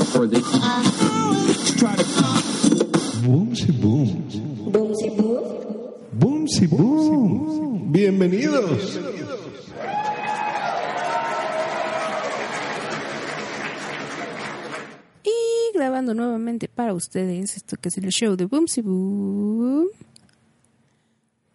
for 0.00 0.26
the 0.26 0.40
Boomsy 3.22 3.72
boom. 3.72 4.30
Boomsy 6.12 6.66
boom. 6.66 7.92
Bienvenidos. 7.92 8.98
Y 15.24 15.74
grabando 15.74 16.14
nuevamente 16.14 16.68
para 16.68 16.94
ustedes 16.94 17.56
esto 17.56 17.76
que 17.76 17.90
es 17.90 17.98
el 17.98 18.08
show 18.10 18.34
de 18.36 18.46
Boomsy 18.46 18.80
Boom. 18.80 19.88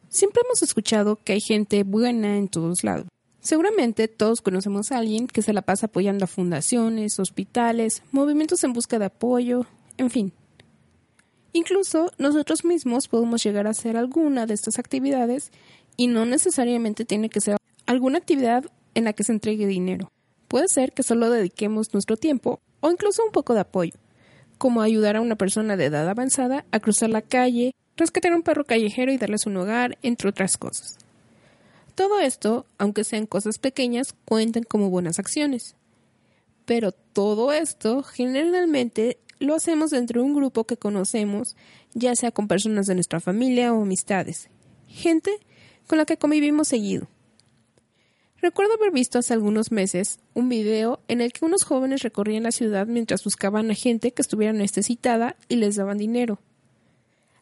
Siempre 0.10 0.42
hemos 0.46 0.62
escuchado 0.62 1.18
que 1.24 1.34
hay 1.34 1.42
gente 1.42 1.84
buena 1.84 2.38
en 2.38 2.48
todos 2.48 2.84
lados. 2.84 3.08
Seguramente 3.48 4.10
todos 4.10 4.42
conocemos 4.42 4.92
a 4.92 4.98
alguien 4.98 5.26
que 5.26 5.42
se 5.42 5.54
la 5.54 5.62
pasa 5.62 5.86
apoyando 5.86 6.26
a 6.26 6.28
fundaciones, 6.28 7.18
hospitales, 7.18 8.04
movimientos 8.12 8.62
en 8.66 8.74
busca 8.74 9.00
de 9.00 9.06
apoyo, 9.06 9.66
en 9.96 10.10
fin. 10.10 10.34
Incluso 11.54 12.12
nosotros 12.18 12.66
mismos 12.66 13.08
podemos 13.08 13.42
llegar 13.42 13.66
a 13.66 13.70
hacer 13.70 13.96
alguna 13.96 14.48
de 14.48 14.54
estas 14.54 14.80
actividades 14.80 15.54
y 15.96 16.08
no 16.08 16.26
necesariamente 16.26 17.06
tiene 17.06 17.30
que 17.30 17.40
ser 17.40 17.56
alguna 17.86 18.18
actividad 18.18 18.66
en 18.96 19.06
la 19.06 19.14
que 19.14 19.24
se 19.24 19.32
entregue 19.32 19.66
dinero. 19.66 20.12
Puede 20.50 20.68
ser 20.68 20.92
que 20.92 21.04
solo 21.04 21.30
dediquemos 21.30 21.94
nuestro 21.94 22.18
tiempo 22.18 22.60
o 22.82 22.92
incluso 22.92 23.24
un 23.24 23.32
poco 23.32 23.54
de 23.54 23.62
apoyo, 23.62 23.94
como 24.58 24.82
ayudar 24.82 25.16
a 25.16 25.22
una 25.22 25.38
persona 25.38 25.78
de 25.78 25.86
edad 25.86 26.10
avanzada 26.10 26.66
a 26.72 26.82
cruzar 26.82 27.12
la 27.12 27.22
calle, 27.22 27.74
rescatar 27.96 28.34
a 28.34 28.36
un 28.36 28.44
perro 28.44 28.66
callejero 28.66 29.14
y 29.14 29.18
darles 29.18 29.46
un 29.46 29.56
hogar, 29.56 29.98
entre 30.02 30.28
otras 30.28 30.58
cosas. 30.58 30.98
Todo 31.98 32.20
esto, 32.20 32.68
aunque 32.78 33.04
sean 33.04 33.26
cosas 33.26 33.58
pequeñas, 33.58 34.14
cuentan 34.24 34.62
como 34.62 34.92
buenas 34.92 35.18
acciones. 35.18 35.76
Pero 36.64 36.92
todo 36.92 37.52
esto 37.52 38.04
generalmente 38.04 39.18
lo 39.40 39.56
hacemos 39.56 39.90
dentro 39.90 40.22
de 40.22 40.28
un 40.28 40.36
grupo 40.36 40.66
que 40.66 40.78
conocemos, 40.78 41.56
ya 41.96 42.16
sea 42.16 42.30
con 42.30 42.48
personas 42.48 42.86
de 42.86 42.94
nuestra 42.94 43.20
familia 43.20 43.74
o 43.74 43.82
amistades, 43.82 44.52
gente 44.88 45.32
con 45.88 45.98
la 45.98 46.06
que 46.06 46.18
convivimos 46.18 46.68
seguido. 46.68 47.08
Recuerdo 48.44 48.76
haber 48.76 48.92
visto 48.92 49.18
hace 49.18 49.34
algunos 49.34 49.72
meses 49.72 50.20
un 50.36 50.50
video 50.50 51.00
en 51.08 51.20
el 51.20 51.34
que 51.34 51.46
unos 51.46 51.64
jóvenes 51.64 52.04
recorrían 52.04 52.44
la 52.44 52.52
ciudad 52.52 52.86
mientras 52.86 53.24
buscaban 53.24 53.72
a 53.72 53.74
gente 53.74 54.12
que 54.12 54.22
estuviera 54.22 54.54
necesitada 54.54 55.36
y 55.50 55.56
les 55.56 55.78
daban 55.78 55.98
dinero. 55.98 56.38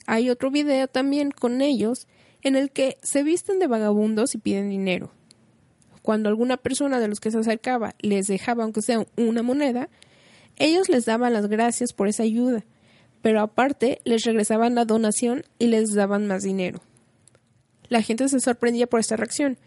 Hay 0.06 0.30
otro 0.30 0.50
video 0.50 0.88
también 0.88 1.32
con 1.32 1.62
ellos 1.62 2.08
en 2.46 2.56
el 2.56 2.70
que 2.70 3.00
se 3.02 3.24
visten 3.24 3.58
de 3.58 3.66
vagabundos 3.66 4.36
y 4.36 4.38
piden 4.38 4.70
dinero. 4.70 5.12
Cuando 6.04 6.30
alguna 6.30 6.58
persona 6.58 7.00
de 7.00 7.08
los 7.08 7.20
que 7.20 7.32
se 7.32 7.40
acercaba 7.40 7.96
les 8.00 8.28
dejaba 8.28 8.64
aunque 8.64 8.84
sea 8.84 9.04
una 9.18 9.42
moneda, 9.42 9.90
ellos 10.56 10.88
les 10.88 11.06
daban 11.06 11.34
las 11.34 11.48
gracias 11.48 11.92
por 11.92 12.08
esa 12.08 12.22
ayuda, 12.22 12.64
pero 13.24 13.42
aparte 13.42 14.00
les 14.06 14.24
regresaban 14.24 14.76
la 14.76 14.86
donación 14.86 15.44
y 15.58 15.68
les 15.68 15.96
daban 15.96 16.28
más 16.28 16.44
dinero. 16.44 16.82
La 17.90 18.04
gente 18.04 18.30
se 18.30 18.40
sorprendía 18.40 18.86
por 18.86 19.00
esta 19.00 19.16
reacción, 19.16 19.58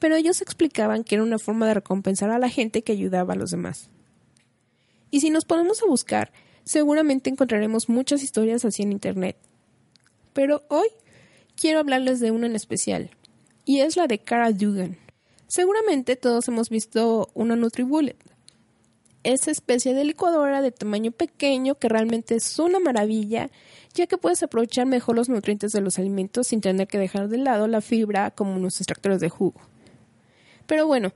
pero 0.00 0.16
ellos 0.16 0.42
explicaban 0.42 1.04
que 1.04 1.14
era 1.14 1.22
una 1.22 1.38
forma 1.38 1.68
de 1.68 1.74
recompensar 1.74 2.30
a 2.30 2.40
la 2.40 2.48
gente 2.48 2.82
que 2.82 2.90
ayudaba 2.90 3.34
a 3.34 3.36
los 3.36 3.52
demás. 3.52 3.88
Y 5.12 5.20
si 5.20 5.30
nos 5.30 5.44
ponemos 5.44 5.80
a 5.80 5.86
buscar, 5.86 6.32
seguramente 6.64 7.30
encontraremos 7.30 7.88
muchas 7.88 8.24
historias 8.24 8.64
así 8.64 8.82
en 8.82 8.90
Internet. 8.90 9.36
Pero 10.32 10.64
hoy 10.68 10.88
quiero 11.56 11.80
hablarles 11.80 12.20
de 12.20 12.30
una 12.30 12.46
en 12.46 12.54
especial, 12.54 13.10
y 13.64 13.80
es 13.80 13.96
la 13.96 14.06
de 14.06 14.18
Cara 14.18 14.52
Dugan. 14.52 14.98
Seguramente 15.48 16.16
todos 16.16 16.46
hemos 16.48 16.68
visto 16.68 17.30
una 17.34 17.56
NutriBullet. 17.56 18.16
Esa 19.22 19.50
especie 19.50 19.94
de 19.94 20.04
licuadora 20.04 20.62
de 20.62 20.70
tamaño 20.70 21.10
pequeño 21.10 21.76
que 21.76 21.88
realmente 21.88 22.36
es 22.36 22.58
una 22.58 22.78
maravilla, 22.78 23.50
ya 23.94 24.06
que 24.06 24.18
puedes 24.18 24.42
aprovechar 24.42 24.86
mejor 24.86 25.16
los 25.16 25.28
nutrientes 25.28 25.72
de 25.72 25.80
los 25.80 25.98
alimentos 25.98 26.48
sin 26.48 26.60
tener 26.60 26.86
que 26.86 26.98
dejar 26.98 27.28
de 27.28 27.38
lado 27.38 27.66
la 27.66 27.80
fibra 27.80 28.30
como 28.30 28.54
unos 28.54 28.78
extractores 28.78 29.20
de 29.20 29.28
jugo. 29.28 29.60
Pero 30.66 30.86
bueno, 30.86 31.12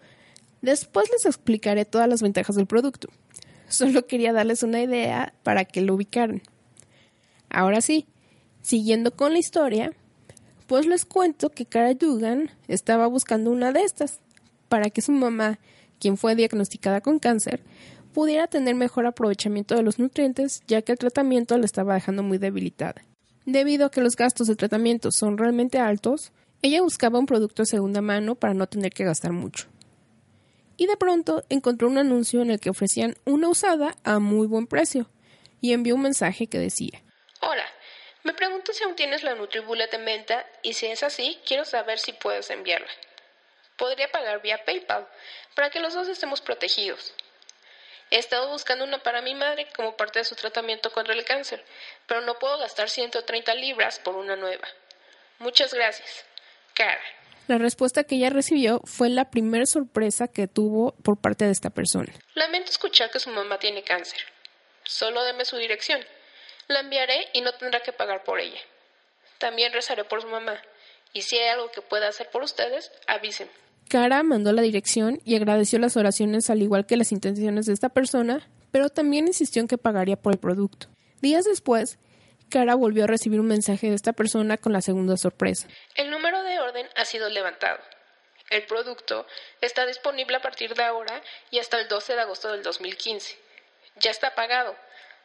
después 0.62 1.08
les 1.12 1.26
explicaré 1.26 1.84
todas 1.84 2.08
las 2.08 2.22
ventajas 2.22 2.56
del 2.56 2.66
producto. 2.66 3.08
Solo 3.68 4.06
quería 4.06 4.32
darles 4.32 4.62
una 4.62 4.82
idea 4.82 5.34
para 5.44 5.64
que 5.64 5.82
lo 5.82 5.94
ubicaran. 5.94 6.42
Ahora 7.48 7.80
sí, 7.80 8.06
siguiendo 8.62 9.14
con 9.14 9.32
la 9.32 9.38
historia, 9.38 9.92
pues 10.70 10.86
les 10.86 11.04
cuento 11.04 11.50
que 11.50 11.66
Cara 11.66 11.94
Dugan 11.94 12.48
estaba 12.68 13.08
buscando 13.08 13.50
una 13.50 13.72
de 13.72 13.82
estas, 13.82 14.20
para 14.68 14.88
que 14.88 15.02
su 15.02 15.10
mamá, 15.10 15.58
quien 15.98 16.16
fue 16.16 16.36
diagnosticada 16.36 17.00
con 17.00 17.18
cáncer, 17.18 17.60
pudiera 18.14 18.46
tener 18.46 18.76
mejor 18.76 19.04
aprovechamiento 19.04 19.74
de 19.74 19.82
los 19.82 19.98
nutrientes, 19.98 20.62
ya 20.68 20.82
que 20.82 20.92
el 20.92 20.98
tratamiento 20.98 21.58
la 21.58 21.64
estaba 21.64 21.94
dejando 21.94 22.22
muy 22.22 22.38
debilitada. 22.38 23.04
Debido 23.46 23.86
a 23.86 23.90
que 23.90 24.00
los 24.00 24.14
gastos 24.14 24.46
de 24.46 24.54
tratamiento 24.54 25.10
son 25.10 25.38
realmente 25.38 25.80
altos, 25.80 26.30
ella 26.62 26.82
buscaba 26.82 27.18
un 27.18 27.26
producto 27.26 27.62
de 27.62 27.66
segunda 27.66 28.00
mano 28.00 28.36
para 28.36 28.54
no 28.54 28.68
tener 28.68 28.92
que 28.92 29.02
gastar 29.02 29.32
mucho. 29.32 29.66
Y 30.76 30.86
de 30.86 30.96
pronto 30.96 31.42
encontró 31.48 31.88
un 31.88 31.98
anuncio 31.98 32.42
en 32.42 32.52
el 32.52 32.60
que 32.60 32.70
ofrecían 32.70 33.16
una 33.26 33.48
usada 33.48 33.96
a 34.04 34.20
muy 34.20 34.46
buen 34.46 34.68
precio, 34.68 35.10
y 35.60 35.72
envió 35.72 35.96
un 35.96 36.02
mensaje 36.02 36.46
que 36.46 36.60
decía 36.60 37.02
me 38.22 38.34
pregunto 38.34 38.72
si 38.72 38.84
aún 38.84 38.96
tienes 38.96 39.22
la 39.22 39.34
Nutribullet 39.34 39.92
en 39.94 40.04
venta 40.04 40.46
y 40.62 40.74
si 40.74 40.86
es 40.86 41.02
así, 41.02 41.40
quiero 41.46 41.64
saber 41.64 41.98
si 41.98 42.12
puedes 42.12 42.50
enviarla. 42.50 42.90
Podría 43.76 44.10
pagar 44.10 44.42
vía 44.42 44.62
PayPal 44.64 45.08
para 45.54 45.70
que 45.70 45.80
los 45.80 45.94
dos 45.94 46.08
estemos 46.08 46.40
protegidos. 46.40 47.14
He 48.10 48.18
estado 48.18 48.48
buscando 48.48 48.84
una 48.84 48.98
para 48.98 49.22
mi 49.22 49.34
madre 49.34 49.68
como 49.74 49.96
parte 49.96 50.18
de 50.18 50.24
su 50.24 50.34
tratamiento 50.34 50.92
contra 50.92 51.14
el 51.14 51.24
cáncer, 51.24 51.64
pero 52.06 52.20
no 52.20 52.38
puedo 52.38 52.58
gastar 52.58 52.90
130 52.90 53.54
libras 53.54 54.00
por 54.00 54.16
una 54.16 54.36
nueva. 54.36 54.68
Muchas 55.38 55.72
gracias. 55.72 56.24
Cara. 56.74 57.00
La 57.46 57.56
respuesta 57.58 58.04
que 58.04 58.16
ella 58.16 58.30
recibió 58.30 58.80
fue 58.84 59.08
la 59.08 59.30
primera 59.30 59.64
sorpresa 59.64 60.28
que 60.28 60.46
tuvo 60.46 60.92
por 61.02 61.20
parte 61.20 61.46
de 61.46 61.52
esta 61.52 61.70
persona. 61.70 62.12
Lamento 62.34 62.70
escuchar 62.70 63.10
que 63.10 63.18
su 63.18 63.30
mamá 63.30 63.58
tiene 63.58 63.82
cáncer. 63.82 64.20
Solo 64.84 65.22
deme 65.24 65.44
su 65.44 65.56
dirección. 65.56 66.04
La 66.70 66.78
enviaré 66.78 67.26
y 67.32 67.40
no 67.40 67.50
tendrá 67.50 67.80
que 67.80 67.92
pagar 67.92 68.22
por 68.22 68.38
ella. 68.38 68.60
También 69.38 69.72
rezaré 69.72 70.04
por 70.04 70.22
su 70.22 70.28
mamá. 70.28 70.62
Y 71.12 71.22
si 71.22 71.36
hay 71.36 71.48
algo 71.48 71.72
que 71.72 71.82
pueda 71.82 72.06
hacer 72.06 72.30
por 72.30 72.44
ustedes, 72.44 72.92
avisen. 73.08 73.50
Cara 73.88 74.22
mandó 74.22 74.52
la 74.52 74.62
dirección 74.62 75.20
y 75.24 75.34
agradeció 75.34 75.80
las 75.80 75.96
oraciones 75.96 76.48
al 76.48 76.62
igual 76.62 76.86
que 76.86 76.96
las 76.96 77.10
intenciones 77.10 77.66
de 77.66 77.72
esta 77.72 77.88
persona, 77.88 78.48
pero 78.70 78.88
también 78.88 79.26
insistió 79.26 79.60
en 79.60 79.66
que 79.66 79.78
pagaría 79.78 80.14
por 80.14 80.32
el 80.32 80.38
producto. 80.38 80.86
Días 81.20 81.44
después, 81.44 81.98
Cara 82.48 82.76
volvió 82.76 83.02
a 83.02 83.08
recibir 83.08 83.40
un 83.40 83.48
mensaje 83.48 83.88
de 83.88 83.96
esta 83.96 84.12
persona 84.12 84.56
con 84.56 84.72
la 84.72 84.80
segunda 84.80 85.16
sorpresa. 85.16 85.66
El 85.96 86.08
número 86.08 86.40
de 86.44 86.60
orden 86.60 86.88
ha 86.94 87.04
sido 87.04 87.28
levantado. 87.30 87.80
El 88.48 88.64
producto 88.66 89.26
está 89.60 89.86
disponible 89.86 90.36
a 90.36 90.40
partir 90.40 90.74
de 90.74 90.84
ahora 90.84 91.20
y 91.50 91.58
hasta 91.58 91.80
el 91.80 91.88
12 91.88 92.14
de 92.14 92.20
agosto 92.20 92.52
del 92.52 92.62
2015. 92.62 93.36
Ya 93.96 94.12
está 94.12 94.36
pagado. 94.36 94.76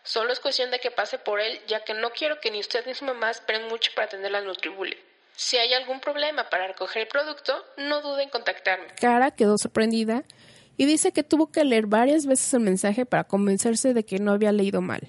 Solo 0.06 0.32
es 0.32 0.40
cuestión 0.40 0.72
de 0.72 0.80
que 0.80 0.92
pase 0.92 1.18
por 1.18 1.42
él, 1.42 1.60
ya 1.68 1.84
que 1.84 1.94
no 1.94 2.12
quiero 2.12 2.40
que 2.40 2.52
ni 2.52 2.60
usted 2.60 2.86
ni 2.86 2.94
su 2.94 3.04
mamá 3.06 3.32
esperen 3.32 3.68
mucho 3.68 3.92
para 3.96 4.06
atender 4.08 4.32
la 4.32 4.42
Nutribullet. 4.42 4.98
Si 5.36 5.58
hay 5.58 5.74
algún 5.74 6.00
problema 6.00 6.50
para 6.50 6.68
recoger 6.68 7.02
el 7.02 7.08
producto, 7.10 7.54
no 7.78 8.02
dude 8.02 8.24
en 8.24 8.30
contactarme. 8.30 8.86
Cara 9.02 9.32
quedó 9.32 9.58
sorprendida 9.58 10.24
y 10.78 10.86
dice 10.86 11.12
que 11.12 11.24
tuvo 11.24 11.52
que 11.52 11.64
leer 11.66 11.88
varias 11.88 12.26
veces 12.26 12.54
el 12.54 12.62
mensaje 12.62 13.06
para 13.06 13.26
convencerse 13.26 13.94
de 13.94 14.06
que 14.06 14.20
no 14.20 14.32
había 14.32 14.52
leído 14.54 14.80
mal. 14.82 15.02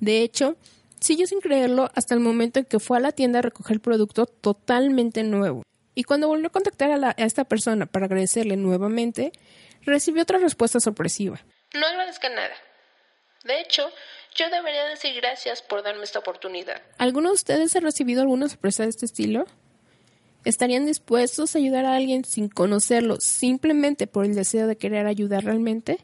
De 0.00 0.20
hecho, 0.22 0.56
siguió 1.00 1.26
sin 1.26 1.40
creerlo 1.40 1.90
hasta 1.94 2.14
el 2.14 2.20
momento 2.20 2.58
en 2.58 2.66
que 2.66 2.78
fue 2.80 2.98
a 2.98 3.00
la 3.00 3.12
tienda 3.12 3.38
a 3.38 3.42
recoger 3.42 3.74
el 3.76 3.80
producto 3.80 4.26
totalmente 4.26 5.22
nuevo. 5.22 5.62
Y 5.94 6.02
cuando 6.04 6.28
volvió 6.28 6.48
a 6.48 6.52
contactar 6.52 6.90
a, 6.90 6.96
la- 6.98 7.14
a 7.16 7.24
esta 7.24 7.44
persona 7.44 7.86
para 7.86 8.06
agradecerle 8.06 8.56
nuevamente, 8.56 9.32
recibió 9.82 10.22
otra 10.22 10.38
respuesta 10.38 10.78
sorpresiva. 10.80 11.40
No 11.72 11.86
agradezca 11.86 12.28
nada. 12.28 12.52
De 13.46 13.60
hecho, 13.60 13.90
yo 14.34 14.50
debería 14.50 14.84
decir 14.84 15.14
gracias 15.14 15.62
por 15.62 15.82
darme 15.82 16.02
esta 16.02 16.18
oportunidad. 16.18 16.82
¿Alguno 16.98 17.28
de 17.28 17.34
ustedes 17.34 17.76
ha 17.76 17.80
recibido 17.80 18.22
alguna 18.22 18.48
sorpresa 18.48 18.82
de 18.82 18.90
este 18.90 19.06
estilo? 19.06 19.46
¿Estarían 20.44 20.84
dispuestos 20.84 21.54
a 21.54 21.58
ayudar 21.58 21.84
a 21.86 21.94
alguien 21.96 22.24
sin 22.24 22.48
conocerlo 22.48 23.16
simplemente 23.20 24.06
por 24.06 24.24
el 24.24 24.34
deseo 24.34 24.66
de 24.66 24.76
querer 24.76 25.06
ayudar 25.06 25.44
realmente? 25.44 25.98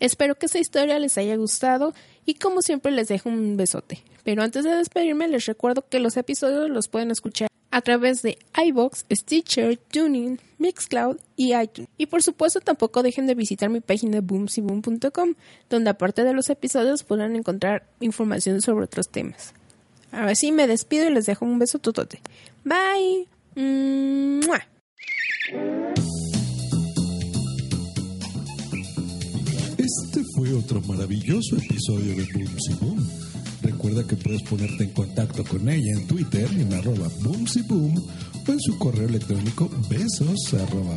Espero 0.00 0.34
que 0.34 0.46
esta 0.46 0.58
historia 0.58 0.98
les 0.98 1.16
haya 1.16 1.36
gustado 1.36 1.94
y 2.26 2.34
como 2.34 2.60
siempre 2.60 2.92
les 2.92 3.08
dejo 3.08 3.28
un 3.28 3.56
besote. 3.56 4.02
Pero 4.22 4.42
antes 4.42 4.64
de 4.64 4.76
despedirme 4.76 5.28
les 5.28 5.46
recuerdo 5.46 5.86
que 5.88 6.00
los 6.00 6.16
episodios 6.16 6.68
los 6.68 6.88
pueden 6.88 7.10
escuchar 7.10 7.48
a 7.74 7.80
través 7.80 8.22
de 8.22 8.38
iBox, 8.56 9.04
Stitcher, 9.10 9.76
Tuning, 9.76 10.38
Mixcloud 10.58 11.16
y 11.34 11.56
iTunes. 11.56 11.90
Y 11.98 12.06
por 12.06 12.22
supuesto 12.22 12.60
tampoco 12.60 13.02
dejen 13.02 13.26
de 13.26 13.34
visitar 13.34 13.68
mi 13.68 13.80
página 13.80 14.20
boomsyboom.com, 14.20 15.34
donde 15.68 15.90
aparte 15.90 16.22
de 16.22 16.34
los 16.34 16.48
episodios 16.50 17.02
podrán 17.02 17.34
encontrar 17.34 17.84
información 17.98 18.62
sobre 18.62 18.84
otros 18.84 19.08
temas. 19.08 19.54
Ahora 20.12 20.36
sí 20.36 20.52
me 20.52 20.68
despido 20.68 21.08
y 21.08 21.12
les 21.12 21.26
dejo 21.26 21.44
un 21.46 21.58
beso 21.58 21.80
totote. 21.80 22.20
Bye. 22.62 23.26
Este 29.76 30.22
fue 30.36 30.52
otro 30.54 30.80
maravilloso 30.82 31.56
episodio 31.56 32.14
de 32.14 32.24
Boomsy 32.34 32.74
Boom. 32.80 33.10
Recuerda 33.84 34.08
que 34.08 34.16
puedes 34.16 34.42
ponerte 34.44 34.84
en 34.84 34.90
contacto 34.92 35.44
con 35.44 35.68
ella 35.68 35.92
en 35.92 36.06
Twitter 36.06 36.48
en 36.58 36.72
arroba 36.72 37.06
Boomsy 37.20 37.60
Boom 37.68 37.94
o 38.48 38.50
en 38.50 38.58
su 38.58 38.78
correo 38.78 39.06
electrónico 39.06 39.68
besos 39.90 40.54
arroba. 40.54 40.96